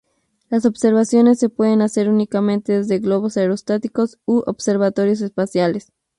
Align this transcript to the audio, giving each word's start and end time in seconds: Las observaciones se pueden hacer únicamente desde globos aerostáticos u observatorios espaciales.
Las 0.49 0.65
observaciones 0.65 1.37
se 1.37 1.49
pueden 1.49 1.83
hacer 1.83 2.09
únicamente 2.09 2.73
desde 2.73 2.97
globos 2.97 3.37
aerostáticos 3.37 4.17
u 4.25 4.39
observatorios 4.47 5.21
espaciales. 5.21 5.93